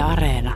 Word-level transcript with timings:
Yle 0.00 0.06
Areena. 0.08 0.54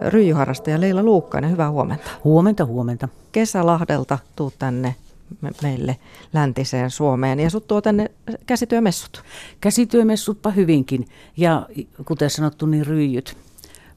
Ryijyharrastaja 0.00 0.80
Leila 0.80 1.02
Luukkainen, 1.02 1.50
hyvää 1.50 1.70
huomenta. 1.70 2.10
Huomenta, 2.24 2.64
huomenta. 2.64 3.08
Kesälahdelta 3.32 4.18
tuu 4.36 4.52
tänne 4.58 4.94
me- 5.40 5.50
meille 5.62 5.96
läntiseen 6.32 6.90
Suomeen 6.90 7.40
ja 7.40 7.50
sut 7.50 7.66
tuo 7.66 7.80
tänne 7.80 8.10
käsityömessut. 8.46 9.22
Käsityömessutpa 9.60 10.50
hyvinkin 10.50 11.08
ja 11.36 11.66
kuten 12.04 12.30
sanottu, 12.30 12.66
niin 12.66 12.86
ryijyt. 12.86 13.36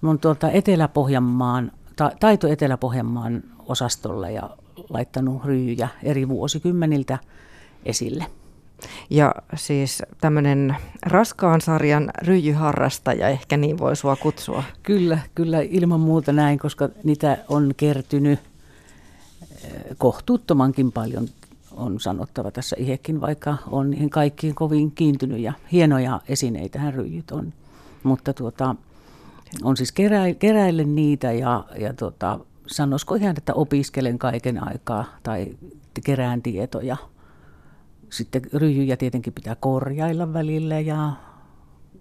Oon 0.06 0.20
tuolta 0.20 0.52
Etelä-Pohjanmaan, 0.52 1.72
ta- 1.96 2.12
Taito 2.20 2.48
Etelä-Pohjanmaan 2.48 3.44
osastolla 3.68 4.30
ja 4.30 4.50
laittanut 4.90 5.46
ryijyjä 5.46 5.88
eri 6.04 6.30
vuosikymmeniltä 6.30 7.18
esille. 7.86 8.26
Ja 9.10 9.36
siis 9.56 10.04
tämmöinen 10.22 10.76
raskaan 11.02 11.62
sarjan 11.62 12.12
ryijyharrastaja, 12.22 13.28
ehkä 13.28 13.58
niin 13.58 13.78
voi 13.78 13.96
sua 13.96 14.16
kutsua. 14.16 14.64
Kyllä, 14.84 15.20
kyllä 15.36 15.62
ilman 15.62 16.00
muuta 16.00 16.32
näin, 16.32 16.60
koska 16.60 16.90
niitä 17.04 17.38
on 17.48 17.74
kertynyt 17.78 18.40
eh, 19.64 19.72
kohtuuttomankin 19.98 20.92
paljon 20.92 21.28
on 21.76 22.00
sanottava 22.00 22.52
tässä 22.52 22.76
ihekin, 22.80 23.22
vaikka 23.22 23.58
on 23.68 23.90
niihin 23.92 24.10
kaikkiin 24.10 24.56
kovin 24.56 24.92
kiintynyt 24.92 25.40
ja 25.40 25.54
hienoja 25.72 26.22
esineitähän 26.30 26.94
ryijyt 26.94 27.32
on. 27.32 27.54
Mutta 28.04 28.34
tuota, 28.34 28.76
on 29.64 29.78
siis 29.78 29.92
kerä, 29.92 30.34
keräille 30.40 30.84
niitä 30.84 31.32
ja, 31.32 31.64
ja 31.80 31.94
tuota, 31.94 32.40
sanoisiko 32.68 33.16
ihan, 33.16 33.36
että 33.38 33.54
opiskelen 33.54 34.20
kaiken 34.20 34.68
aikaa 34.68 35.06
tai 35.24 35.48
kerään 36.04 36.42
tietoja. 36.42 36.98
Sitten 38.10 38.42
ryijyjä 38.54 38.98
tietenkin 38.98 39.34
pitää 39.34 39.56
korjailla 39.56 40.34
välillä 40.34 40.80
ja 40.80 41.12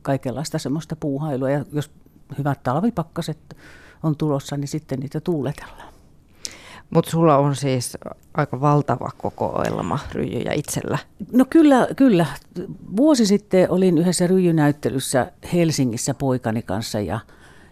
kaikenlaista 0.03 0.59
semmoista 0.59 0.97
puuhailua. 0.97 1.51
Ja 1.51 1.65
jos 1.73 1.91
hyvät 2.39 2.63
talvipakkaset 2.63 3.57
on 4.03 4.17
tulossa, 4.17 4.57
niin 4.57 4.69
sitten 4.69 5.01
niitä 5.01 5.21
tuuletellaan. 5.21 5.95
Mutta 6.91 7.11
sulla 7.11 7.37
on 7.37 7.57
siis 7.57 7.99
aika 8.35 8.61
valtava 8.61 9.11
kokoelma 9.19 9.99
ryijyjä 10.13 10.53
itsellä. 10.53 10.99
No 11.33 11.45
kyllä, 11.51 11.89
kyllä. 11.97 12.27
Vuosi 12.97 13.27
sitten 13.27 13.71
olin 13.71 13.99
yhdessä 13.99 14.27
ryijynäyttelyssä 14.27 15.33
Helsingissä 15.53 16.15
poikani 16.15 16.63
kanssa 16.63 17.01
ja, 17.01 17.21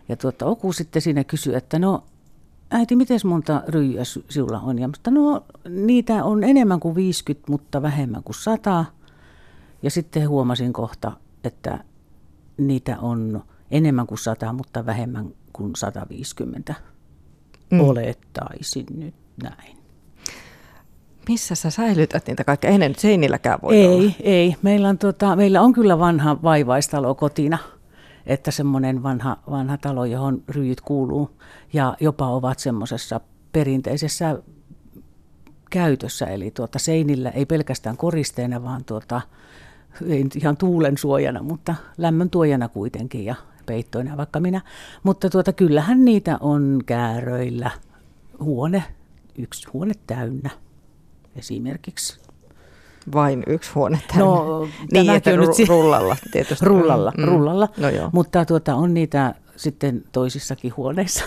ja 0.08 0.16
tuota, 0.16 0.46
Oku 0.46 0.72
sitten 0.72 1.02
siinä 1.02 1.24
kysyi, 1.24 1.54
että 1.54 1.78
no 1.78 2.04
äiti, 2.72 2.96
miten 2.96 3.20
monta 3.24 3.62
ryijyä 3.68 4.02
sinulla 4.04 4.60
on? 4.60 4.78
Ja 4.78 4.88
mutta 4.88 5.10
no 5.10 5.44
niitä 5.68 6.24
on 6.24 6.44
enemmän 6.44 6.80
kuin 6.80 6.94
50, 6.94 7.52
mutta 7.52 7.82
vähemmän 7.82 8.22
kuin 8.22 8.34
100. 8.34 8.84
Ja 9.82 9.90
sitten 9.90 10.28
huomasin 10.28 10.72
kohta, 10.72 11.12
että 11.44 11.84
niitä 12.56 12.98
on 12.98 13.44
enemmän 13.70 14.06
kuin 14.06 14.18
100, 14.18 14.52
mutta 14.52 14.86
vähemmän 14.86 15.30
kuin 15.52 15.76
150. 15.76 16.74
Mm. 17.70 17.80
Olettaisin 17.80 18.86
nyt 18.94 19.14
näin. 19.42 19.82
Missä 21.28 21.54
sä 21.54 21.70
säilytät 21.70 22.26
niitä 22.26 22.44
kaikkea? 22.44 22.70
Ei 22.70 22.78
ne 22.78 22.88
nyt 22.88 22.98
seinilläkään 22.98 23.58
voi 23.62 23.76
ei, 23.76 23.86
olla. 23.86 24.12
ei. 24.20 24.56
Meillä 24.62 24.88
on, 24.88 24.98
tota, 24.98 25.36
meillä 25.36 25.60
on 25.60 25.72
kyllä 25.72 25.98
vanha 25.98 26.42
vaivaistalo 26.42 27.14
kotina, 27.14 27.58
että 28.26 28.50
semmoinen 28.50 29.02
vanha, 29.02 29.36
vanha 29.50 29.76
talo, 29.76 30.04
johon 30.04 30.42
ryijyt 30.48 30.80
kuuluu 30.80 31.30
ja 31.72 31.96
jopa 32.00 32.26
ovat 32.26 32.58
semmoisessa 32.58 33.20
perinteisessä 33.52 34.42
käytössä, 35.70 36.26
eli 36.26 36.50
tuota 36.50 36.78
seinillä 36.78 37.30
ei 37.30 37.46
pelkästään 37.46 37.96
koristeena, 37.96 38.62
vaan 38.62 38.84
tuota, 38.84 39.20
ei 40.06 40.26
ihan 40.36 40.56
tuulen 40.56 40.98
suojana, 40.98 41.42
mutta 41.42 41.74
lämmön 41.98 42.30
tuojana 42.30 42.68
kuitenkin 42.68 43.24
ja 43.24 43.34
peittoina 43.66 44.16
vaikka 44.16 44.40
minä. 44.40 44.60
Mutta 45.02 45.30
tuota, 45.30 45.52
kyllähän 45.52 46.04
niitä 46.04 46.38
on 46.40 46.80
kääröillä 46.86 47.70
huone, 48.40 48.84
yksi 49.38 49.68
huone 49.72 49.94
täynnä 50.06 50.50
esimerkiksi. 51.36 52.21
Vain 53.14 53.42
yksi 53.46 53.70
huone 53.74 54.00
täynnä. 54.08 54.24
No, 54.24 54.68
niin, 54.92 55.10
että 55.10 55.30
on 55.30 55.38
nyt 55.40 55.48
ru- 55.48 55.54
si- 55.54 55.64
rullalla 55.64 56.16
tietysti. 56.32 56.64
Rullalla, 56.70 57.12
mm. 57.18 57.24
rullalla. 57.24 57.68
No 57.76 57.88
joo. 57.88 58.10
Mutta 58.12 58.44
tuota, 58.44 58.74
on 58.74 58.94
niitä 58.94 59.34
sitten 59.56 60.04
toisissakin 60.12 60.76
huoneissa. 60.76 61.24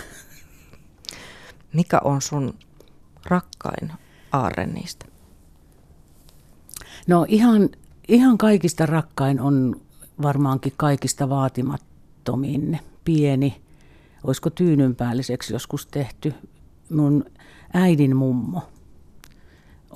Mikä 1.72 2.00
on 2.04 2.22
sun 2.22 2.54
rakkain 3.26 3.92
aarre 4.32 4.66
niistä? 4.66 5.06
No 7.06 7.26
ihan, 7.28 7.68
ihan 8.08 8.38
kaikista 8.38 8.86
rakkain 8.86 9.40
on 9.40 9.80
varmaankin 10.22 10.72
kaikista 10.76 11.28
vaatimattomin 11.28 12.78
pieni. 13.04 13.60
Olisiko 14.24 14.50
tyynynpäälliseksi 14.50 15.52
joskus 15.52 15.86
tehty. 15.86 16.34
Mun 16.90 17.24
äidin 17.74 18.16
mummo 18.16 18.62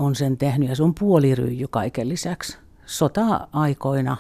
on 0.01 0.15
sen 0.15 0.37
tehnyt 0.37 0.69
ja 0.69 0.77
se 0.77 0.83
on 0.83 0.95
puoliryijy 0.95 1.67
kaiken 1.71 2.09
lisäksi. 2.09 2.59
Sota-aikoina 2.87 4.17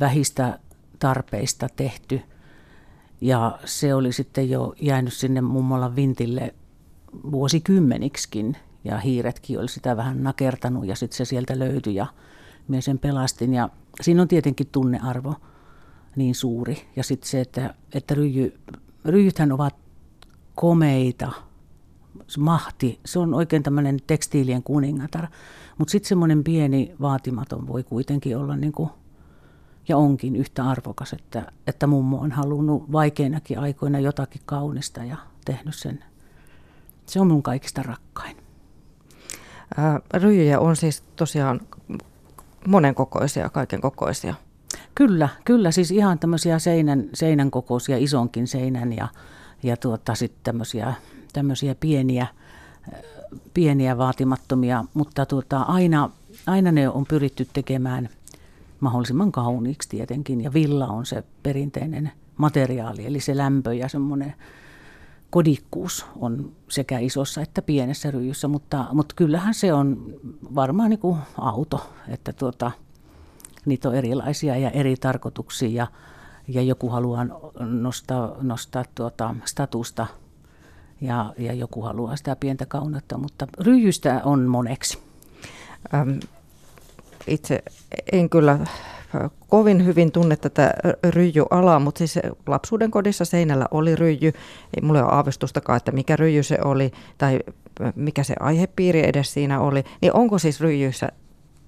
vähistä 0.00 0.58
tarpeista 0.98 1.68
tehty. 1.76 2.20
Ja 3.20 3.58
se 3.64 3.94
oli 3.94 4.12
sitten 4.12 4.50
jo 4.50 4.74
jäänyt 4.80 5.12
sinne 5.12 5.40
mummolla 5.40 5.96
vintille 5.96 6.54
vuosikymmeniksikin 7.30 8.56
ja 8.84 8.98
hiiretkin 8.98 9.58
oli 9.58 9.68
sitä 9.68 9.96
vähän 9.96 10.22
nakertanut 10.22 10.86
ja 10.86 10.96
sitten 10.96 11.16
se 11.16 11.24
sieltä 11.24 11.58
löytyi 11.58 11.94
ja 11.94 12.06
minä 12.68 12.80
sen 12.80 12.98
pelastin. 12.98 13.54
Ja 13.54 13.68
siinä 14.00 14.22
on 14.22 14.28
tietenkin 14.28 14.66
tunnearvo 14.72 15.34
niin 16.16 16.34
suuri. 16.34 16.88
Ja 16.96 17.04
sitten 17.04 17.30
se, 17.30 17.40
että, 17.40 17.74
että 17.94 18.14
ryijy, 18.14 18.58
ryijythän 19.04 19.52
ovat 19.52 19.76
komeita, 20.54 21.32
mahti, 22.38 23.00
se 23.04 23.18
on 23.18 23.34
oikein 23.34 23.62
tämmöinen 23.62 23.98
tekstiilien 24.06 24.62
kuningatar, 24.62 25.26
mutta 25.78 25.92
sitten 25.92 26.08
semmoinen 26.08 26.44
pieni 26.44 26.94
vaatimaton 27.00 27.66
voi 27.66 27.82
kuitenkin 27.82 28.36
olla 28.36 28.56
niin 28.56 28.72
kuin, 28.72 28.90
ja 29.88 29.96
onkin 29.96 30.36
yhtä 30.36 30.64
arvokas, 30.64 31.12
että, 31.12 31.52
että 31.66 31.86
mummo 31.86 32.18
on 32.18 32.32
halunnut 32.32 32.92
vaikeinakin 32.92 33.58
aikoina 33.58 33.98
jotakin 33.98 34.42
kaunista 34.46 35.04
ja 35.04 35.16
tehnyt 35.44 35.74
sen. 35.74 36.04
Se 37.06 37.20
on 37.20 37.26
mun 37.26 37.42
kaikista 37.42 37.82
rakkain. 37.82 38.36
Ää, 39.76 40.00
ryijyjä 40.14 40.60
on 40.60 40.76
siis 40.76 41.02
tosiaan 41.16 41.60
monen 42.66 42.94
kokoisia, 42.94 43.50
kaiken 43.50 43.80
kokoisia. 43.80 44.34
Kyllä, 44.94 45.28
kyllä, 45.44 45.70
siis 45.70 45.90
ihan 45.90 46.18
tämmöisiä 46.18 46.58
seinän, 46.58 47.04
seinän 47.14 47.50
kokoisia, 47.50 47.96
isonkin 47.98 48.46
seinän 48.46 48.92
ja, 48.92 49.08
ja 49.62 49.76
tuota, 49.76 50.14
sitten 50.14 50.40
tämmöisiä, 50.42 50.94
tämmöisiä 51.36 51.74
pieniä, 51.74 52.22
äh, 52.22 53.00
pieniä 53.54 53.98
vaatimattomia, 53.98 54.84
mutta 54.94 55.26
tuota, 55.26 55.60
aina, 55.60 56.10
aina 56.46 56.72
ne 56.72 56.88
on 56.88 57.06
pyritty 57.06 57.48
tekemään 57.52 58.08
mahdollisimman 58.80 59.32
kauniiksi 59.32 59.88
tietenkin 59.88 60.40
ja 60.40 60.52
villa 60.52 60.86
on 60.86 61.06
se 61.06 61.24
perinteinen 61.42 62.12
materiaali, 62.36 63.06
eli 63.06 63.20
se 63.20 63.36
lämpö 63.36 63.74
ja 63.74 63.88
semmoinen 63.88 64.34
kodikkuus 65.30 66.06
on 66.16 66.52
sekä 66.68 66.98
isossa 66.98 67.42
että 67.42 67.62
pienessä 67.62 68.10
ryijyssä, 68.10 68.48
mutta, 68.48 68.84
mutta 68.92 69.14
kyllähän 69.14 69.54
se 69.54 69.72
on 69.72 70.14
varmaan 70.54 70.90
niin 70.90 71.00
kuin 71.00 71.18
auto, 71.38 71.92
että 72.08 72.32
tuota, 72.32 72.70
niitä 73.66 73.88
on 73.88 73.94
erilaisia 73.94 74.56
ja 74.56 74.70
eri 74.70 74.96
tarkoituksia 74.96 75.68
ja, 75.68 75.86
ja 76.48 76.62
joku 76.62 76.88
haluaa 76.88 77.26
nostaa, 77.60 78.36
nostaa 78.40 78.84
tuota 78.94 79.34
statusta 79.44 80.06
ja, 81.00 81.32
ja 81.38 81.52
joku 81.52 81.82
haluaa 81.82 82.16
sitä 82.16 82.36
pientä 82.36 82.66
kauneutta, 82.66 83.18
mutta 83.18 83.46
ryijystä 83.60 84.20
on 84.24 84.40
moneksi. 84.42 84.98
Äm, 85.94 86.20
itse 87.26 87.62
en 88.12 88.30
kyllä 88.30 88.58
kovin 89.48 89.86
hyvin 89.86 90.12
tunne 90.12 90.36
tätä 90.36 90.74
ryijyalaa, 91.10 91.78
mutta 91.78 91.98
siis 91.98 92.18
lapsuuden 92.46 92.90
kodissa 92.90 93.24
seinällä 93.24 93.66
oli 93.70 93.96
ryijy. 93.96 94.32
Ei 94.76 94.82
mulla 94.82 95.04
ole 95.04 95.12
aavistustakaan, 95.12 95.76
että 95.76 95.92
mikä 95.92 96.16
ryijy 96.16 96.42
se 96.42 96.58
oli 96.64 96.92
tai 97.18 97.40
mikä 97.94 98.22
se 98.22 98.34
aihepiiri 98.40 99.08
edes 99.08 99.32
siinä 99.32 99.60
oli. 99.60 99.84
Niin 100.02 100.16
onko 100.16 100.38
siis 100.38 100.60
ryijyissä 100.60 101.08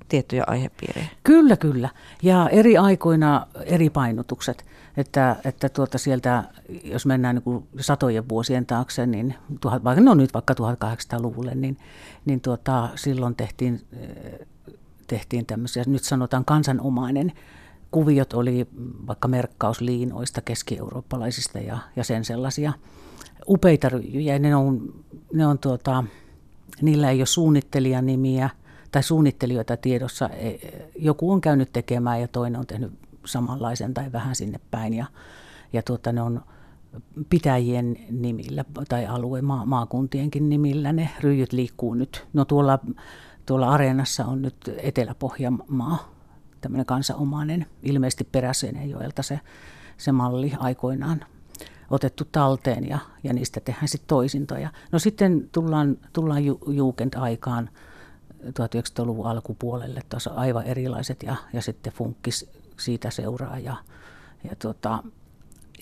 tiettyjä 0.09 0.45
aihepiirejä? 0.47 1.07
Kyllä, 1.23 1.57
kyllä. 1.57 1.89
Ja 2.23 2.49
eri 2.49 2.77
aikoina 2.79 3.47
eri 3.65 3.91
painotukset. 3.91 4.65
Että, 4.97 5.37
että 5.45 5.69
tuota 5.69 5.99
sieltä, 5.99 6.45
jos 6.85 7.07
mennään 7.07 7.35
niin 7.35 7.43
kuin 7.43 7.69
satojen 7.81 8.29
vuosien 8.29 8.67
taakse, 8.67 9.07
niin 9.07 9.35
tuhat, 9.61 9.85
vaikka, 9.85 10.05
no 10.05 10.15
nyt 10.15 10.35
vaikka 10.35 10.55
1800-luvulle, 10.55 11.55
niin, 11.55 11.79
niin 12.25 12.41
tuota, 12.41 12.89
silloin 12.95 13.37
tehtiin, 13.37 13.81
tehtiin 15.07 15.47
tämmöisiä, 15.47 15.85
nyt 15.87 16.05
sanotaan 16.05 16.45
kansanomainen 16.45 17.33
kuviot 17.91 18.33
oli 18.33 18.67
vaikka 19.07 19.29
merkkausliinoista, 19.29 20.41
keski-eurooppalaisista 20.41 21.59
ja, 21.59 21.79
ja 21.97 22.05
sen 22.05 22.25
sellaisia 22.25 22.73
upeita 23.49 23.89
ryijyjä. 23.89 24.39
Ne 24.39 24.57
on, 24.57 24.95
ne 25.33 25.47
on 25.47 25.59
tuota, 25.59 26.05
niillä 26.83 27.11
ei 27.11 27.21
ole 27.21 27.27
suunnittelijanimiä 27.27 28.51
tai 28.91 29.03
suunnittelijoita 29.03 29.77
tiedossa. 29.77 30.29
E, 30.29 30.59
joku 30.97 31.33
on 31.33 31.41
käynyt 31.41 31.73
tekemään 31.73 32.21
ja 32.21 32.29
toinen 32.29 32.61
on 32.61 32.67
tehnyt 32.67 32.93
samanlaisen 33.25 33.95
tai 33.95 34.13
vähän 34.13 34.37
sinne 34.37 34.61
päin. 34.71 34.95
Ja, 34.95 35.07
ja 35.73 35.83
tuota, 35.83 36.13
ne 36.13 36.23
on 36.23 36.43
pitäjien 37.31 37.97
nimillä 38.11 38.65
tai 38.89 39.07
alue 39.07 39.43
maa, 39.43 39.67
maakuntienkin 39.67 40.49
nimillä 40.49 40.93
ne 40.93 41.11
ryijyt 41.21 41.53
liikkuu 41.53 41.95
nyt. 41.95 42.27
No 42.33 42.45
tuolla, 42.45 42.79
tuolla 43.47 43.71
areenassa 43.71 44.25
on 44.25 44.43
nyt 44.43 44.57
Etelä-Pohjanmaa, 44.79 46.13
tämmöinen 46.61 46.87
kansanomainen, 46.87 47.67
ilmeisesti 47.83 48.25
Peräseinäjoelta 48.25 49.23
se, 49.23 49.41
se 49.97 50.13
malli 50.13 50.53
aikoinaan 50.59 51.25
otettu 51.91 52.25
talteen 52.33 52.89
ja, 52.89 52.99
ja 53.25 53.33
niistä 53.33 53.61
tehdään 53.61 53.89
sitten 53.89 54.09
toisintoja. 54.09 54.71
No 54.93 54.99
sitten 54.99 55.49
tullaan, 55.53 55.97
tullaan 56.13 56.45
ju, 56.45 56.61
Juukend-aikaan 56.67 57.71
1900-luvun 58.45 59.27
alkupuolelle, 59.27 60.01
tuossa 60.09 60.31
aivan 60.31 60.65
erilaiset 60.65 61.23
ja, 61.23 61.37
ja 61.53 61.63
sitten 61.63 61.93
funkkis 61.93 62.51
siitä 62.77 63.11
seuraa 63.11 63.59
ja, 63.59 63.77
ja 64.45 64.57
tota, 64.57 65.03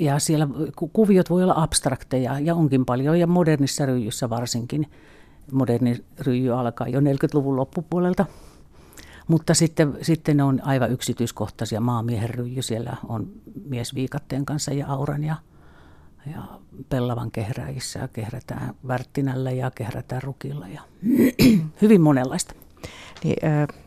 ja 0.01 0.19
siellä 0.19 0.49
kuviot 0.93 1.31
voi 1.31 1.43
olla 1.43 1.55
abstrakteja 1.57 2.41
ja 2.41 2.55
onkin 2.55 2.85
paljon, 2.85 3.21
ja 3.21 3.27
modernissa 3.27 3.87
ryijyssä 3.87 4.31
varsinkin. 4.31 4.91
Moderni 5.53 6.05
ryijy 6.21 6.59
alkaa 6.59 6.89
jo 6.89 7.01
40-luvun 7.01 7.57
loppupuolelta. 7.57 8.27
Mutta 9.29 9.55
sitten, 9.55 9.99
sitten 10.03 10.41
on 10.41 10.61
aivan 10.65 10.93
yksityiskohtaisia 10.93 11.81
maamiehen 11.81 12.31
ryijy. 12.31 12.63
Siellä 12.63 12.97
on 13.09 13.33
miesviikatteen 13.65 14.47
kanssa 14.47 14.73
ja 14.73 14.87
auran 14.87 15.25
ja, 15.25 15.37
ja 16.35 16.43
pellavan 16.89 17.31
kehräjissä 17.31 17.99
ja 17.99 18.09
kehrätään 18.09 18.75
värttinällä 18.89 19.51
ja 19.51 19.71
kehrätään 19.71 20.23
rukilla 20.23 20.69
ja 20.69 20.81
hyvin 21.83 22.01
monenlaista. 22.01 22.55
Niin, 23.25 23.37
äh 23.45 23.87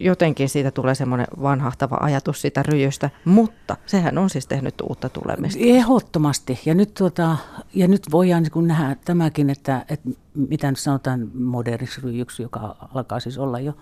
jotenkin 0.00 0.48
siitä 0.48 0.70
tulee 0.70 0.94
semmoinen 0.94 1.26
vanhahtava 1.42 1.96
ajatus 2.00 2.40
sitä 2.40 2.62
ryjystä, 2.62 3.10
mutta 3.24 3.76
sehän 3.86 4.18
on 4.18 4.30
siis 4.30 4.46
tehnyt 4.46 4.74
uutta 4.82 5.08
tulemista. 5.08 5.60
Ehdottomasti. 5.62 6.60
Ja 6.66 6.74
nyt, 6.74 6.94
tuota, 6.94 7.36
ja 7.74 7.88
nyt 7.88 8.02
voidaan 8.10 8.42
niin 8.42 8.68
nähdä 8.68 8.96
tämäkin, 9.04 9.50
että, 9.50 9.84
että 9.88 10.08
mitä 10.34 10.70
nyt 10.70 10.78
sanotaan 10.78 11.30
moderniksi 11.34 12.00
ryjyksi, 12.00 12.42
joka 12.42 12.88
alkaa 12.94 13.20
siis 13.20 13.38
olla 13.38 13.60
jo 13.60 13.76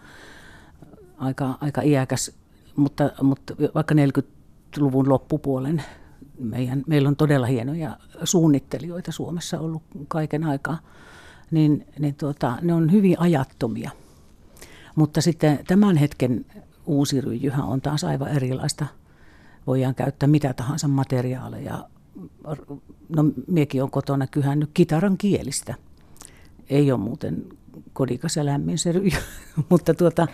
aika, 1.19 1.59
aika 1.61 1.83
iäkäs, 1.83 2.33
mutta, 2.77 3.11
mutta 3.23 3.55
vaikka 3.75 3.95
40-luvun 3.95 5.09
loppupuolen 5.09 5.83
meidän, 6.41 6.83
meillä 6.87 7.09
on 7.09 7.17
todella 7.17 7.47
hienoja 7.47 7.97
suunnittelijoita 8.25 9.13
Suomessa 9.13 9.61
ollut 9.61 9.83
kaiken 10.09 10.45
aikaa, 10.45 10.79
niin, 11.51 11.87
niin 11.99 12.15
tuota, 12.15 12.59
ne 12.63 12.75
on 12.75 12.93
hyvin 12.93 13.21
ajattomia– 13.21 13.91
mutta 15.01 15.21
sitten 15.21 15.59
tämän 15.67 15.97
hetken 15.97 16.47
uusi 16.87 17.21
ryijyhän 17.21 17.65
on 17.65 17.81
taas 17.81 18.05
aivan 18.05 18.29
erilaista. 18.29 18.87
Voidaan 19.67 19.95
käyttää 19.95 20.27
mitä 20.27 20.55
tahansa 20.55 20.89
materiaaleja. 20.89 21.89
No, 23.09 23.25
miekin 23.47 23.83
on 23.83 23.91
kotona 23.91 24.27
kyhännyt 24.27 24.71
kitaran 24.75 25.19
kielistä. 25.19 25.75
Ei 26.71 26.93
ole 26.93 27.01
muuten 27.01 27.45
kodikas 27.93 28.37
ja 28.37 28.45
lämmin 28.45 28.79
se 28.79 28.93
ryijy, 28.93 29.19
mutta 29.71 29.95
tuota, 29.95 30.27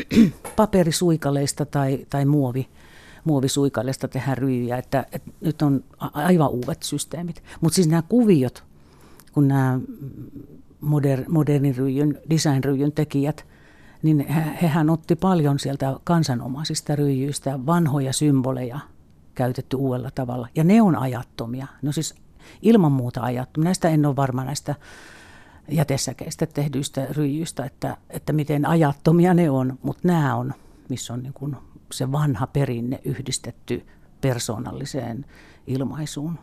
paperisuikaleista 0.56 1.66
tai, 1.66 2.06
tai 2.10 2.24
muovi, 2.24 2.68
muovisuikaleista 3.24 4.08
tehdään 4.08 4.38
ryijyjä, 4.38 4.76
että, 4.76 5.06
että 5.12 5.30
nyt 5.40 5.62
on 5.62 5.84
aivan 5.98 6.50
uudet 6.50 6.82
systeemit. 6.82 7.42
Mutta 7.60 7.74
siis 7.74 7.88
nämä 7.88 8.02
kuviot, 8.02 8.64
kun 9.32 9.48
nämä 9.48 9.80
moder, 10.80 11.24
modernin 11.28 11.76
ryijyn, 11.76 12.18
design-ryijyn 12.30 12.92
tekijät– 12.92 13.44
niin 14.04 14.26
hehän 14.62 14.90
otti 14.90 15.16
paljon 15.16 15.58
sieltä 15.58 15.96
kansanomaisista 16.04 16.96
ryijyistä 16.96 17.66
vanhoja 17.66 18.12
symboleja 18.12 18.80
käytetty 19.34 19.76
uudella 19.76 20.10
tavalla. 20.14 20.48
Ja 20.54 20.64
ne 20.64 20.82
on 20.82 20.96
ajattomia. 20.96 21.66
No 21.82 21.92
siis 21.92 22.14
ilman 22.62 22.92
muuta 22.92 23.22
ajattomia. 23.22 23.64
Näistä 23.64 23.88
en 23.88 24.06
ole 24.06 24.16
varma 24.16 24.44
näistä 24.44 24.74
jätesäkeistä 25.68 26.46
tehdyistä 26.46 27.06
ryijyistä, 27.10 27.64
että, 27.64 27.96
että 28.10 28.32
miten 28.32 28.66
ajattomia 28.66 29.34
ne 29.34 29.50
on, 29.50 29.78
mutta 29.82 30.08
nämä 30.08 30.36
on, 30.36 30.54
missä 30.88 31.12
on 31.14 31.22
niin 31.22 31.34
kuin 31.34 31.56
se 31.98 32.12
vanha 32.12 32.46
perinne 32.46 33.00
yhdistetty 33.04 33.86
persoonalliseen 34.20 35.24
ilmaisuun 35.66 36.38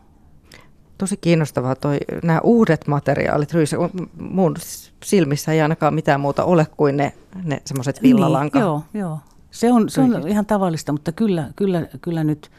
tosi 1.02 1.18
kiinnostavaa 1.18 1.76
toi, 1.76 1.98
nämä 2.24 2.40
uudet 2.44 2.88
materiaalit 2.88 3.54
ryyssä. 3.54 3.78
Mun 4.20 4.56
silmissä 5.04 5.52
ei 5.52 5.62
ainakaan 5.62 5.94
mitään 5.94 6.20
muuta 6.20 6.44
ole 6.44 6.68
kuin 6.78 6.98
ne, 6.98 7.14
ne 7.44 7.62
semmoiset 7.66 8.04
villalanka. 8.04 8.60
Niin, 8.60 8.66
joo, 8.66 8.84
joo. 8.94 9.20
Se 9.52 9.72
on, 9.72 9.90
se 9.90 10.02
on 10.02 10.28
ihan 10.28 10.46
tavallista, 10.46 10.92
mutta 10.92 11.12
kyllä, 11.12 11.52
kyllä, 11.56 11.88
kyllä 12.02 12.24
nyt 12.24 12.52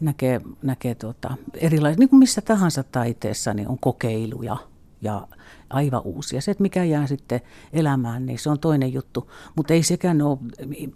näkee, 0.00 0.40
näkee 0.62 0.94
tuota, 0.94 1.36
erilaisia, 1.54 1.98
niin 1.98 2.08
kuin 2.08 2.18
missä 2.18 2.40
tahansa 2.40 2.82
taiteessa, 2.82 3.54
niin 3.54 3.68
on 3.68 3.78
kokeiluja 3.78 4.56
ja 5.02 5.28
aivan 5.70 6.02
uusia. 6.04 6.40
Se, 6.40 6.50
että 6.50 6.62
mikä 6.62 6.84
jää 6.84 7.06
sitten 7.06 7.40
elämään, 7.72 8.26
niin 8.26 8.38
se 8.38 8.50
on 8.50 8.58
toinen 8.58 8.92
juttu, 8.92 9.30
mutta 9.56 9.74
ei 9.74 9.82
sekään 9.82 10.22
ole 10.22 10.38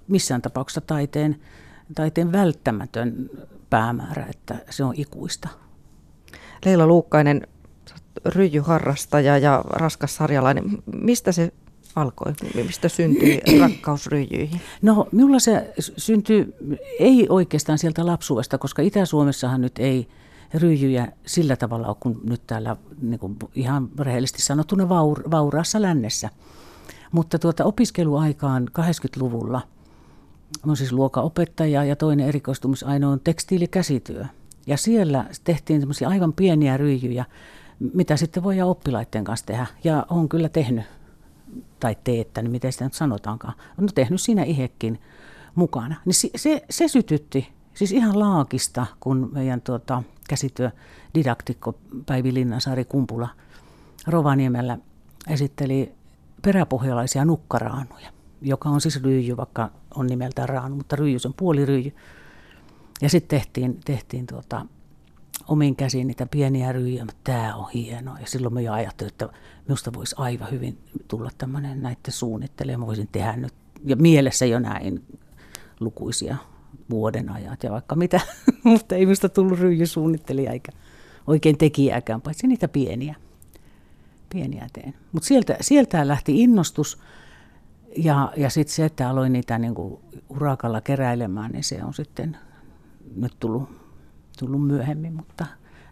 missään 0.09 0.43
tapauksessa 0.43 0.81
taiteen, 0.81 1.41
taiteen 1.95 2.33
välttämätön 2.33 3.31
päämäärä, 3.71 4.27
että 4.31 4.59
se 4.71 4.85
on 4.85 4.95
ikuista. 4.97 5.49
Leila 6.65 6.87
Luukkainen, 6.87 7.47
ryijyharrastaja 8.25 9.39
ja 9.39 9.65
raskas 9.71 10.17
sarjalainen. 10.17 10.65
Mistä 10.87 11.33
se 11.33 11.53
alkoi? 11.97 12.33
Mistä 12.55 12.89
syntyi 12.89 13.41
rakkaus 13.61 14.07
ryijyihin? 14.07 14.61
No 14.83 15.07
minulla 15.13 15.39
se 15.39 15.73
syntyi 15.79 16.55
ei 16.99 17.27
oikeastaan 17.29 17.79
sieltä 17.79 18.07
lapsuudesta, 18.07 18.59
koska 18.59 18.83
Itä-Suomessahan 18.83 19.61
nyt 19.61 19.79
ei 19.79 20.09
ryijyjä 20.55 21.13
sillä 21.27 21.57
tavalla 21.57 21.89
ole 21.89 21.97
kuin 22.01 22.21
nyt 22.25 22.43
täällä 22.47 22.77
niin 23.03 23.21
kuin 23.21 23.37
ihan 23.55 23.89
rehellisesti 23.99 24.43
sanottuna 24.43 24.89
vaur, 24.89 25.31
vauraassa 25.31 25.83
lännessä. 25.83 26.31
Mutta 27.13 27.39
tuota 27.39 27.65
opiskeluaikaan 27.65 28.71
80-luvulla, 28.79 29.61
on 30.67 30.77
siis 30.77 30.93
luokaopettaja 30.93 31.85
ja 31.85 31.97
toinen 31.97 32.29
erikoistumisaino 32.29 33.11
on 33.11 33.21
tekstiilikäsityö– 33.21 34.25
ja 34.67 34.77
siellä 34.77 35.25
tehtiin 35.45 35.81
semmoisia 35.81 36.09
aivan 36.09 36.33
pieniä 36.33 36.77
ryijyjä, 36.77 37.25
mitä 37.95 38.17
sitten 38.17 38.43
voi 38.43 38.63
oppilaiden 38.63 39.25
kanssa 39.25 39.47
tehdä. 39.47 39.67
Ja 39.85 40.07
on 40.11 40.29
kyllä 40.29 40.49
tehnyt, 40.49 40.85
tai 41.81 41.97
teettänyt, 42.05 42.53
miten 42.53 42.73
sitä 42.73 42.85
nyt 42.85 42.95
sanotaankaan. 42.95 43.55
On 43.79 43.89
tehnyt 43.95 44.21
siinä 44.21 44.43
ihekin 44.43 45.01
mukana. 45.55 45.97
Niin 46.05 46.15
se, 46.15 46.31
se, 46.37 46.63
se 46.71 46.89
sytytti, 46.89 47.49
siis 47.75 47.93
ihan 47.93 48.19
laakista, 48.19 48.87
kun 49.01 49.31
meidän 49.33 49.61
tuota, 49.61 50.03
käsityö 50.29 50.71
didaktikko 51.15 51.79
Päivi 52.07 52.35
Linnansaari 52.35 52.85
Kumpula 52.85 53.29
Rovaniemellä 54.07 54.79
esitteli 55.29 55.95
peräpohjalaisia 56.43 57.25
nukkaraanuja, 57.25 58.09
joka 58.43 58.69
on 58.69 58.81
siis 58.81 59.03
ryijy, 59.03 59.37
vaikka 59.37 59.71
on 59.95 60.07
nimeltään 60.07 60.49
raanu, 60.49 60.77
mutta 60.77 60.97
ryijy 60.97 61.19
on 61.27 61.35
puoliryijy. 61.37 61.95
Ja 63.03 63.09
sitten 63.09 63.41
tehtiin, 63.41 63.81
tehtiin 63.85 64.27
tuota, 64.27 64.67
omin 65.49 65.77
käsiin 65.77 66.07
niitä 66.07 66.27
pieniä 66.27 66.73
ryijyjä, 66.73 67.05
mutta 67.05 67.21
tämä 67.25 67.57
on 67.57 67.71
hienoa. 67.75 68.19
Ja 68.19 68.27
silloin 68.27 68.55
mä 68.55 68.61
jo 68.61 68.73
ajattelin, 68.73 69.13
että 69.13 69.29
minusta 69.69 69.93
voisi 69.93 70.15
aivan 70.19 70.51
hyvin 70.51 70.79
tulla 71.09 71.31
tämmöinen 71.39 71.83
näiden 71.83 72.13
suunnittelemaan. 72.13 72.81
Mä 72.81 72.87
voisin 72.87 73.09
tehdä 73.13 73.37
nyt, 73.37 73.55
ja 73.85 73.97
mielessä 73.97 74.47
jo 74.47 74.59
näin 74.59 75.05
lukuisia 75.81 76.37
vuoden 76.91 77.29
ajat 77.29 77.63
ja 77.63 77.73
vaikka 77.73 77.97
mitä, 77.97 78.21
mutta 78.65 78.95
ei 78.95 79.07
minusta 79.07 79.29
tullut 79.29 79.59
ryijysuunnittelija 79.59 80.53
eikä 80.53 80.73
oikein 81.27 81.59
tekijääkään, 81.59 82.21
paitsi 82.21 82.47
niitä 82.47 82.69
pieniä. 82.69 83.15
Pieniä 84.31 84.67
teen. 84.73 84.95
Mutta 85.13 85.27
sieltä, 85.27 85.57
sieltä 85.61 86.09
lähti 86.09 86.43
innostus 86.43 86.99
ja, 87.97 88.33
ja 88.37 88.51
sitten 88.51 88.75
se, 88.75 88.85
että 88.85 89.11
aloin 89.11 89.33
niitä 89.33 89.59
niinku 89.59 90.01
urakalla 90.29 90.81
keräilemään, 90.81 91.51
niin 91.51 91.65
se 91.65 91.85
on 91.85 91.95
sitten 91.95 92.37
nyt 93.17 93.33
tullut, 93.41 93.69
tullut 94.39 94.67
myöhemmin, 94.67 95.13
mutta 95.13 95.47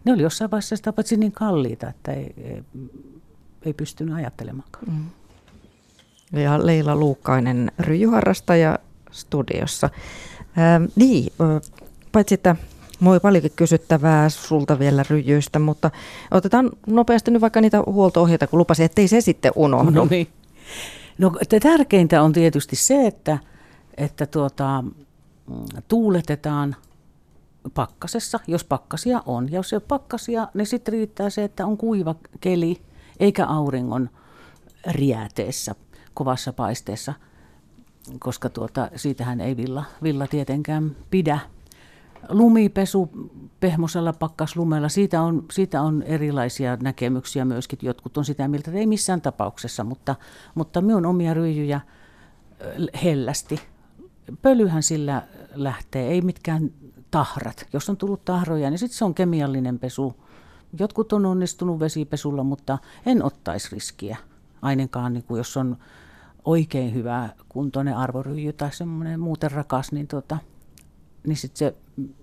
ne 0.05 0.13
oli 0.13 0.21
jossain 0.21 0.51
vaiheessa 0.51 0.75
sitä 0.75 0.93
paitsi 0.93 1.17
niin 1.17 1.31
kalliita, 1.31 1.89
että 1.89 2.11
ei, 2.11 2.33
ei, 2.37 2.63
ei 3.65 3.73
pystynyt 3.73 4.15
ajattelemaankaan. 4.15 4.85
Mm. 4.87 5.09
Ja 6.39 6.65
Leila 6.65 6.95
Luukkainen, 6.95 7.71
ryijyharrastaja 7.79 8.79
studiossa. 9.11 9.89
Ähm, 10.57 10.85
niin, 10.95 11.33
paitsi 12.11 12.35
että 12.35 12.55
moi 12.99 13.19
paljonkin 13.19 13.51
kysyttävää 13.55 14.29
sulta 14.29 14.79
vielä 14.79 15.03
ryjyistä, 15.09 15.59
mutta 15.59 15.91
otetaan 16.31 16.69
nopeasti 16.87 17.31
nyt 17.31 17.41
vaikka 17.41 17.61
niitä 17.61 17.83
huolto-ohjeita, 17.85 18.47
kun 18.47 18.59
lupasin, 18.59 18.85
ettei 18.85 19.07
se 19.07 19.21
sitten 19.21 19.51
unohdu. 19.55 19.91
No, 19.91 20.07
niin. 20.09 20.27
no 21.17 21.31
tärkeintä 21.61 22.21
on 22.21 22.33
tietysti 22.33 22.75
se, 22.75 23.07
että, 23.07 23.37
että 23.97 24.25
tuota, 24.25 24.83
tuuletetaan 25.87 26.75
pakkasessa, 27.73 28.39
jos 28.47 28.63
pakkasia 28.63 29.23
on. 29.25 29.51
Ja 29.51 29.55
jos 29.55 29.73
ei 29.73 29.77
ole 29.77 29.83
pakkasia, 29.87 30.47
niin 30.53 30.67
sitten 30.67 30.91
riittää 30.91 31.29
se, 31.29 31.43
että 31.43 31.65
on 31.65 31.77
kuiva 31.77 32.15
keli 32.41 32.81
eikä 33.19 33.45
auringon 33.45 34.09
riäteessä. 34.91 35.75
kovassa 36.13 36.53
paisteessa, 36.53 37.13
koska 38.19 38.49
tuota, 38.49 38.89
siitähän 38.95 39.41
ei 39.41 39.57
villa, 39.57 39.83
villa 40.03 40.27
tietenkään 40.27 40.95
pidä. 41.09 41.39
Lumipesu 42.29 43.09
pehmosella 43.59 44.13
pakkaslumella, 44.13 44.89
siitä 44.89 45.21
on, 45.21 45.45
siitä 45.51 45.81
on 45.81 46.03
erilaisia 46.03 46.77
näkemyksiä 46.81 47.45
myöskin. 47.45 47.79
Jotkut 47.81 48.17
on 48.17 48.25
sitä 48.25 48.47
mieltä, 48.47 48.71
että 48.71 48.79
ei 48.79 48.87
missään 48.87 49.21
tapauksessa, 49.21 49.83
mutta, 49.83 50.15
mutta 50.55 50.81
minun 50.81 51.05
omia 51.05 51.33
ryijyjä 51.33 51.81
hellästi. 53.03 53.59
Pölyhän 54.41 54.83
sillä 54.83 55.23
lähtee, 55.53 56.07
ei 56.07 56.21
mitkään 56.21 56.71
tahrat. 57.11 57.67
Jos 57.73 57.89
on 57.89 57.97
tullut 57.97 58.25
tahroja, 58.25 58.69
niin 58.69 58.77
sitten 58.77 58.97
se 58.97 59.05
on 59.05 59.15
kemiallinen 59.15 59.79
pesu. 59.79 60.15
Jotkut 60.79 61.13
on 61.13 61.25
onnistunut 61.25 61.79
vesipesulla, 61.79 62.43
mutta 62.43 62.77
en 63.05 63.23
ottaisi 63.23 63.69
riskiä. 63.71 64.17
Ainakaan 64.61 65.13
niin 65.13 65.23
kuin 65.23 65.37
jos 65.37 65.57
on 65.57 65.77
oikein 66.45 66.93
hyvä 66.93 67.29
kuntoinen 67.49 67.97
arvoryijy 67.97 68.53
tai 68.53 68.73
semmoinen 68.73 69.19
muuten 69.19 69.51
rakas, 69.51 69.91
niin, 69.91 70.07
tota, 70.07 70.37
niin 71.27 71.37
sitten 71.37 71.57
se, 71.57 71.75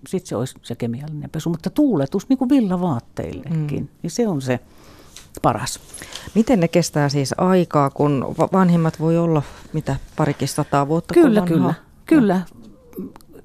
sit 0.07 0.25
se 0.25 0.35
olisi 0.35 0.55
se 0.61 0.75
kemiallinen 0.75 1.29
pesu. 1.29 1.49
Mutta 1.49 1.69
tuuletus 1.69 2.29
niin 2.29 2.37
kuin 2.37 2.49
villavaatteillekin, 2.49 3.83
mm. 3.83 3.87
niin 4.01 4.11
se 4.11 4.27
on 4.27 4.41
se 4.41 4.59
paras. 5.41 5.79
Miten 6.35 6.59
ne 6.59 6.67
kestää 6.67 7.09
siis 7.09 7.33
aikaa, 7.37 7.89
kun 7.89 8.35
vanhimmat 8.53 8.99
voi 8.99 9.17
olla 9.17 9.43
mitä 9.73 9.95
parikin 10.15 10.47
sataa 10.47 10.87
vuotta? 10.87 11.13
Kyllä, 11.13 11.41
kyllä. 11.41 11.73
Kyllä. 12.05 12.41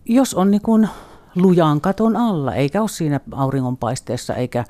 Jos 0.04 0.34
on 0.34 0.50
niin 0.50 0.62
kuin 0.62 0.88
lujan 1.34 1.80
katon 1.80 2.16
alla, 2.16 2.54
eikä 2.54 2.80
ole 2.80 2.88
siinä 2.88 3.20
auringonpaisteessa 3.32 4.34
eikä, 4.34 4.64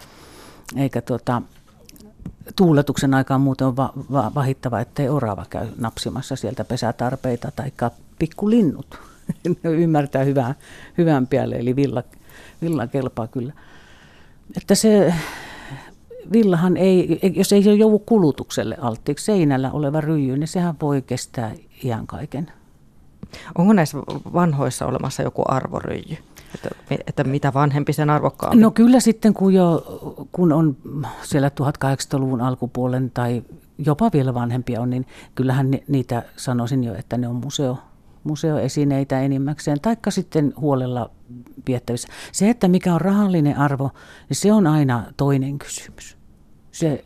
eikä 0.77 1.03
tuota, 1.03 1.43
tuuletuksen 2.57 3.15
aikaan 3.15 3.41
muuten 3.41 3.67
on 3.67 3.77
va- 3.77 3.93
va- 4.13 4.33
vahittava, 4.35 4.81
ettei 4.81 5.09
orava 5.09 5.45
käy 5.51 5.67
napsimassa 5.79 6.37
sieltä 6.37 6.65
pesätarpeita 6.65 7.53
tai 7.57 7.73
pikkulinnut. 8.19 9.01
ne 9.63 9.71
ymmärtää 9.71 10.25
hyvää, 10.25 10.55
hyvän 10.99 11.27
päälle, 11.27 11.57
eli 11.57 11.77
villa, 11.77 12.03
villa 12.63 12.87
kelpaa 12.87 13.27
kyllä. 13.27 13.53
Että 14.57 14.75
se 14.75 15.15
villahan 16.33 16.77
ei, 16.77 17.21
jos 17.35 17.53
ei 17.53 17.79
joudu 17.79 17.99
kulutukselle 17.99 18.77
alttiiksi 18.81 19.25
seinällä 19.25 19.71
oleva 19.73 20.01
ryijy, 20.01 20.37
niin 20.37 20.49
sehän 20.49 20.75
voi 20.83 21.03
kestää 21.03 21.53
iän 21.85 22.07
kaiken. 22.07 22.53
Onko 23.59 23.73
näissä 23.73 23.99
vanhoissa 24.33 24.87
olemassa 24.87 25.23
joku 25.23 25.43
arvoryijy? 25.49 26.17
Että, 26.55 26.69
että 27.07 27.25
mitä 27.25 27.55
vanhempi 27.55 27.93
sen 27.93 28.11
arvokkaampi? 28.11 28.63
No 28.63 28.71
kyllä 28.71 29.01
sitten 29.01 29.35
kun, 29.35 29.55
jo, 29.55 29.85
kun 30.33 30.53
on 30.53 30.77
siellä 31.23 31.49
1800-luvun 31.49 32.41
alkupuolen 32.41 33.11
tai 33.11 33.43
jopa 33.79 34.11
vielä 34.13 34.35
vanhempia 34.35 34.81
on, 34.81 34.91
niin 34.91 35.07
kyllähän 35.35 35.71
niitä 35.89 36.23
sanoisin 36.37 36.85
jo, 36.85 36.95
että 36.95 37.19
ne 37.19 37.29
on 37.29 37.37
museo, 37.37 37.79
museoesineitä 38.25 39.21
enimmäkseen, 39.21 39.81
taikka 39.81 40.11
sitten 40.11 40.55
huolella 40.57 41.11
viettävissä. 41.67 42.09
Se, 42.33 42.51
että 42.51 42.69
mikä 42.69 42.95
on 42.95 43.01
rahallinen 43.01 43.59
arvo, 43.59 43.91
niin 44.29 44.37
se 44.37 44.53
on 44.53 44.67
aina 44.67 45.05
toinen 45.17 45.59
kysymys. 45.59 46.17
Se, 46.73 47.05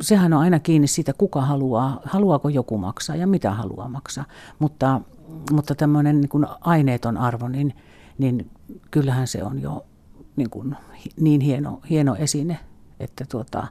sehän 0.00 0.32
on 0.32 0.40
aina 0.40 0.58
kiinni 0.58 0.86
siitä, 0.86 1.12
kuka 1.12 1.40
haluaa, 1.40 2.00
haluaako 2.04 2.48
joku 2.48 2.78
maksaa 2.78 3.16
ja 3.16 3.26
mitä 3.26 3.50
haluaa 3.50 3.88
maksaa. 3.88 4.24
Mutta, 4.58 5.00
mutta 5.52 5.74
tämmöinen 5.74 6.20
niin 6.20 6.46
aineeton 6.60 7.16
arvo, 7.16 7.48
niin, 7.48 7.74
niin 8.18 8.50
kyllähän 8.90 9.26
se 9.26 9.44
on 9.44 9.62
jo 9.62 9.84
niin, 10.36 10.50
kuin, 10.50 10.76
niin 11.20 11.40
hieno, 11.40 11.80
hieno 11.90 12.14
esine, 12.14 12.58
että, 13.00 13.24
tuota, 13.28 13.66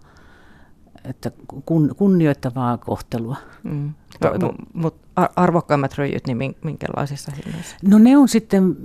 että 1.04 1.32
kun, 1.66 1.96
kunnioittavaa 1.98 2.78
kohtelua. 2.78 3.38
Mm. 3.64 3.94
No, 4.22 4.54
Mutta 4.74 5.04
arvokkaimmat 5.36 5.98
röijyt, 5.98 6.28
niin 6.28 6.56
minkälaisissa 6.64 7.32
hinnoissa? 7.32 7.76
No 7.84 7.98
ne 7.98 8.18
on 8.18 8.28
sitten, 8.28 8.76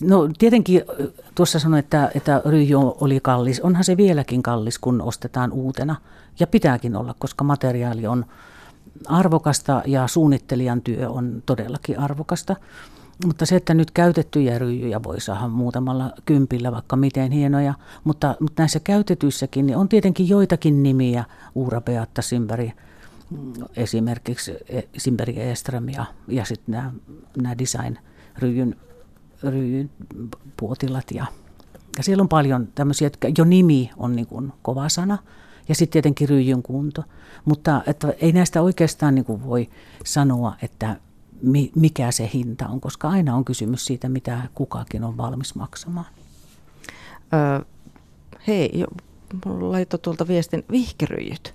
no 0.00 0.28
tietenkin 0.38 0.82
tuossa 1.34 1.58
sanoin, 1.58 1.78
että, 1.78 2.10
että 2.14 2.42
ryijy 2.44 2.76
oli 2.76 3.20
kallis. 3.22 3.60
Onhan 3.60 3.84
se 3.84 3.96
vieläkin 3.96 4.42
kallis, 4.42 4.78
kun 4.78 5.02
ostetaan 5.02 5.52
uutena. 5.52 5.96
Ja 6.40 6.46
pitääkin 6.46 6.96
olla, 6.96 7.14
koska 7.18 7.44
materiaali 7.44 8.06
on 8.06 8.24
arvokasta 9.06 9.82
ja 9.86 10.06
suunnittelijan 10.06 10.82
työ 10.82 11.10
on 11.10 11.42
todellakin 11.46 11.98
arvokasta. 11.98 12.56
Mutta 13.26 13.46
se, 13.46 13.56
että 13.56 13.74
nyt 13.74 13.90
käytettyjä 13.90 14.58
ryijyjä 14.58 15.02
voi 15.02 15.20
saada 15.20 15.48
muutamalla 15.48 16.12
kympillä 16.24 16.72
vaikka 16.72 16.96
miten 16.96 17.32
hienoja, 17.32 17.74
mutta, 18.04 18.36
mutta 18.40 18.62
näissä 18.62 18.80
käytetyissäkin 18.80 19.66
niin 19.66 19.76
on 19.76 19.88
tietenkin 19.88 20.28
joitakin 20.28 20.82
nimiä, 20.82 21.24
Uura 21.54 21.80
Beatta 21.80 22.22
Simberg, 22.22 22.70
esimerkiksi 23.76 24.52
e, 24.68 24.80
Simberg 24.98 25.38
Eström 25.38 25.88
ja, 25.88 26.04
ja 26.28 26.44
sitten 26.44 26.72
nämä, 26.72 26.92
nämä 27.42 27.58
design-ryijyn 27.58 28.76
ryijyn 29.42 29.90
puotilat. 30.56 31.10
Ja, 31.10 31.26
ja 31.96 32.02
siellä 32.02 32.22
on 32.22 32.28
paljon 32.28 32.68
tämmöisiä, 32.74 33.06
että 33.06 33.28
jo 33.38 33.44
nimi 33.44 33.90
on 33.96 34.16
niin 34.16 34.26
kuin 34.26 34.52
kova 34.62 34.88
sana 34.88 35.18
ja 35.68 35.74
sitten 35.74 35.92
tietenkin 35.92 36.28
ryijyn 36.28 36.62
kunto. 36.62 37.04
Mutta 37.44 37.82
että 37.86 38.14
ei 38.20 38.32
näistä 38.32 38.62
oikeastaan 38.62 39.14
niin 39.14 39.24
kuin 39.24 39.44
voi 39.44 39.68
sanoa, 40.04 40.56
että 40.62 40.96
mikä 41.76 42.10
se 42.10 42.30
hinta 42.34 42.68
on, 42.68 42.80
koska 42.80 43.08
aina 43.08 43.36
on 43.36 43.44
kysymys 43.44 43.84
siitä, 43.84 44.08
mitä 44.08 44.42
kukakin 44.54 45.04
on 45.04 45.16
valmis 45.16 45.54
maksamaan. 45.54 46.06
Öö, 47.34 47.64
hei, 48.46 48.84
laito 49.60 49.98
tuolta 49.98 50.28
viestin 50.28 50.64
vihkiryjyt. 50.70 51.52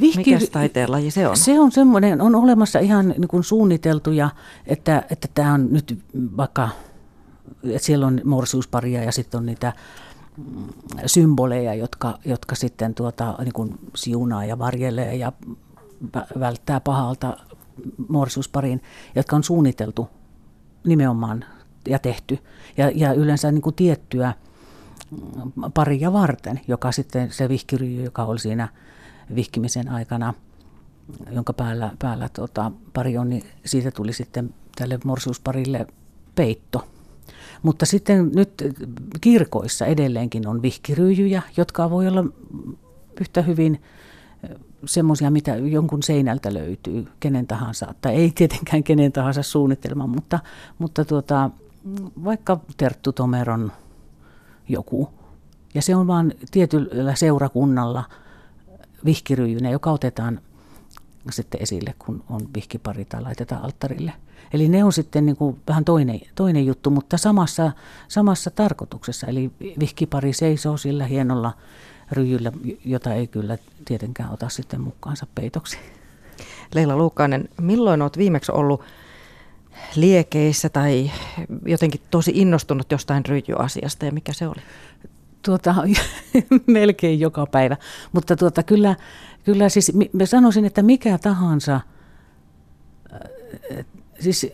Vihki, 0.00 0.34
Mikäs 0.34 0.50
taiteenlaji 0.50 1.10
se 1.10 1.28
on? 1.28 1.36
Se 1.36 1.60
on 1.60 1.72
semmoinen, 1.72 2.20
on 2.20 2.34
olemassa 2.34 2.78
ihan 2.78 3.08
niin 3.08 3.28
kuin 3.28 3.44
suunniteltuja, 3.44 4.30
että, 4.66 5.02
että 5.10 5.28
tämä 5.34 5.54
on 5.54 5.68
nyt 5.72 5.98
vaikka, 6.36 6.68
että 7.64 7.86
siellä 7.86 8.06
on 8.06 8.20
morsiusparia 8.24 9.02
ja 9.02 9.12
sitten 9.12 9.38
on 9.38 9.46
niitä 9.46 9.72
mm, 10.36 10.68
symboleja, 11.06 11.74
jotka, 11.74 12.18
jotka 12.24 12.54
sitten 12.54 12.94
tuota, 12.94 13.34
niin 13.38 13.52
kuin 13.52 13.78
siunaa 13.94 14.44
ja 14.44 14.58
varjelee 14.58 15.16
ja 15.16 15.32
välttää 16.40 16.80
pahalta 16.80 17.36
morsiuspariin, 18.08 18.82
jotka 19.14 19.36
on 19.36 19.44
suunniteltu 19.44 20.08
nimenomaan 20.86 21.44
ja 21.88 21.98
tehty. 21.98 22.38
Ja, 22.76 22.90
ja 22.94 23.12
yleensä 23.12 23.52
niin 23.52 23.62
kuin 23.62 23.74
tiettyä 23.74 24.34
paria 25.74 26.12
varten, 26.12 26.60
joka 26.68 26.92
sitten 26.92 27.32
se 27.32 27.48
vihkiryy, 27.48 28.04
joka 28.04 28.24
oli 28.24 28.38
siinä 28.38 28.68
vihkimisen 29.34 29.88
aikana, 29.88 30.34
jonka 31.30 31.52
päällä, 31.52 31.90
päällä 31.98 32.28
tota, 32.28 32.72
pari 32.92 33.18
on, 33.18 33.28
niin 33.28 33.44
siitä 33.64 33.90
tuli 33.90 34.12
sitten 34.12 34.54
tälle 34.76 34.98
morsiusparille 35.04 35.86
peitto. 36.34 36.88
Mutta 37.62 37.86
sitten 37.86 38.30
nyt 38.34 38.52
kirkoissa 39.20 39.86
edelleenkin 39.86 40.48
on 40.48 40.62
vihkiryijyjä, 40.62 41.42
jotka 41.56 41.90
voi 41.90 42.08
olla 42.08 42.24
yhtä 43.20 43.42
hyvin 43.42 43.82
semmoisia, 44.86 45.30
mitä 45.30 45.56
jonkun 45.56 46.02
seinältä 46.02 46.54
löytyy, 46.54 47.06
kenen 47.20 47.46
tahansa, 47.46 47.94
tai 48.00 48.14
ei 48.14 48.30
tietenkään 48.30 48.82
kenen 48.82 49.12
tahansa 49.12 49.42
suunnitelma, 49.42 50.06
mutta, 50.06 50.38
mutta 50.78 51.04
tuota, 51.04 51.50
vaikka 52.24 52.60
Terttu 52.76 53.12
Tomeron 53.12 53.72
joku. 54.68 55.08
Ja 55.74 55.82
se 55.82 55.96
on 55.96 56.06
vaan 56.06 56.32
tietyllä 56.50 57.14
seurakunnalla 57.14 58.04
vihkiryjynä, 59.04 59.70
joka 59.70 59.90
otetaan 59.90 60.40
sitten 61.30 61.62
esille, 61.62 61.94
kun 61.98 62.24
on 62.30 62.40
vihkipari 62.54 63.04
tai 63.04 63.22
laitetaan 63.22 63.62
alttarille. 63.62 64.12
Eli 64.52 64.68
ne 64.68 64.84
on 64.84 64.92
sitten 64.92 65.26
niin 65.26 65.36
kuin 65.36 65.60
vähän 65.68 65.84
toinen, 65.84 66.20
toinen 66.34 66.66
juttu, 66.66 66.90
mutta 66.90 67.18
samassa, 67.18 67.72
samassa 68.08 68.50
tarkoituksessa. 68.50 69.26
Eli 69.26 69.50
vihkipari 69.80 70.32
seisoo 70.32 70.76
sillä 70.76 71.06
hienolla 71.06 71.52
ryijyllä, 72.12 72.52
jota 72.84 73.14
ei 73.14 73.26
kyllä 73.26 73.58
tietenkään 73.84 74.32
ota 74.32 74.48
sitten 74.48 74.80
mukaansa 74.80 75.26
peitoksi. 75.34 75.78
Leila 76.74 76.96
Luukkainen, 76.96 77.48
milloin 77.60 78.02
olet 78.02 78.18
viimeksi 78.18 78.52
ollut 78.52 78.82
liekeissä 79.96 80.68
tai 80.68 81.10
jotenkin 81.66 82.00
tosi 82.10 82.32
innostunut 82.34 82.92
jostain 82.92 83.26
ryijyasiasta 83.26 84.06
ja 84.06 84.12
mikä 84.12 84.32
se 84.32 84.48
oli? 84.48 84.62
Tuota, 85.44 85.74
melkein 86.66 87.20
joka 87.20 87.46
päivä, 87.46 87.76
mutta 88.12 88.36
tuota, 88.36 88.62
kyllä, 88.62 88.96
kyllä 89.44 89.68
siis 89.68 89.92
mä 90.12 90.26
sanoisin, 90.26 90.64
että 90.64 90.82
mikä 90.82 91.18
tahansa, 91.18 91.80
äh, 93.74 93.84
siis 94.20 94.46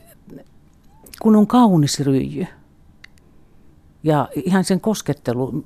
kun 1.23 1.37
on 1.37 1.47
kaunis 1.47 2.01
ryijy 2.01 2.47
ja 4.03 4.29
ihan 4.45 4.65
sen 4.65 4.81
koskettelu, 4.81 5.65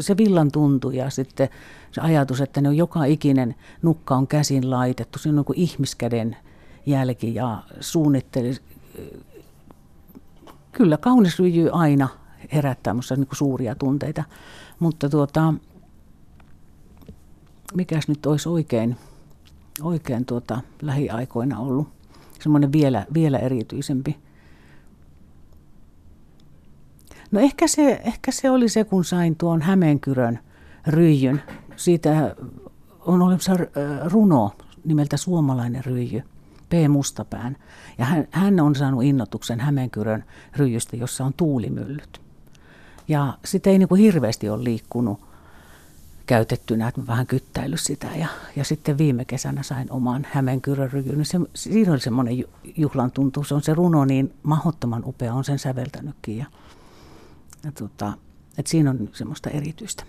se 0.00 0.16
villan 0.16 0.52
tuntu 0.52 0.90
ja 0.90 1.10
sitten 1.10 1.48
se 1.92 2.00
ajatus, 2.00 2.40
että 2.40 2.60
ne 2.60 2.68
on 2.68 2.76
joka 2.76 3.04
ikinen 3.04 3.54
nukka 3.82 4.16
on 4.16 4.26
käsin 4.26 4.70
laitettu. 4.70 5.18
Siinä 5.18 5.38
on 5.38 5.44
kuin 5.44 5.58
ihmiskäden 5.58 6.36
jälki 6.86 7.34
ja 7.34 7.62
suunnitteli. 7.80 8.56
Kyllä 10.72 10.96
kaunis 10.96 11.38
ryjy 11.38 11.70
aina 11.72 12.08
herättää 12.52 12.94
minusta 12.94 13.16
niin 13.16 13.28
suuria 13.32 13.74
tunteita, 13.74 14.24
mutta 14.78 15.08
tuota, 15.08 15.54
mikäs 17.74 18.08
nyt 18.08 18.26
olisi 18.26 18.48
oikein, 18.48 18.96
oikein 19.82 20.24
tuota, 20.24 20.60
lähiaikoina 20.82 21.58
ollut 21.58 21.88
semmoinen 22.40 22.72
vielä, 22.72 23.06
vielä 23.14 23.38
erityisempi. 23.38 24.16
No 27.30 27.40
ehkä 27.40 27.66
se, 27.66 28.00
ehkä 28.04 28.32
se 28.32 28.50
oli 28.50 28.68
se, 28.68 28.84
kun 28.84 29.04
sain 29.04 29.36
tuon 29.36 29.62
Hämeenkyrön 29.62 30.38
ryijyn. 30.86 31.42
Siitä 31.76 32.36
on 33.00 33.22
olemassa 33.22 33.52
runo 34.04 34.52
nimeltä 34.84 35.16
Suomalainen 35.16 35.84
ryijy. 35.84 36.22
P. 36.68 36.72
Mustapään. 36.88 37.56
Ja 37.98 38.04
hän, 38.04 38.28
hän 38.30 38.60
on 38.60 38.74
saanut 38.74 39.02
innotuksen 39.02 39.60
Hämeenkyrön 39.60 40.24
ryijystä, 40.56 40.96
jossa 40.96 41.24
on 41.24 41.34
tuulimyllyt. 41.36 42.20
Ja 43.08 43.38
sitä 43.44 43.70
ei 43.70 43.78
niin 43.78 43.88
kuin 43.88 44.00
hirveästi 44.00 44.48
ole 44.48 44.64
liikkunut 44.64 45.20
käytettynä, 46.26 46.88
että 46.88 47.00
mä 47.00 47.06
vähän 47.06 47.26
kyttäillyt 47.26 47.80
sitä. 47.80 48.06
Ja, 48.16 48.28
ja 48.56 48.64
sitten 48.64 48.98
viime 48.98 49.24
kesänä 49.24 49.62
sain 49.62 49.92
oman 49.92 50.26
Hämeenkyrön 50.32 50.92
ryijyn. 50.92 51.16
Niin 51.16 51.24
se, 51.24 51.38
siinä 51.54 51.92
oli 51.92 52.00
semmoinen 52.00 52.44
juhlan 52.76 53.10
tuntuu. 53.10 53.44
Se 53.44 53.54
on 53.54 53.62
se 53.62 53.74
runo 53.74 54.04
niin 54.04 54.32
mahdottoman 54.42 55.02
upea, 55.06 55.34
on 55.34 55.44
sen 55.44 55.58
säveltänytkin. 55.58 56.38
Ja, 56.38 56.46
ja 57.64 57.72
tota, 57.72 58.12
että 58.58 58.70
siinä 58.70 58.90
on 58.90 59.08
semmoista 59.12 59.50
erityistä. 59.50 60.04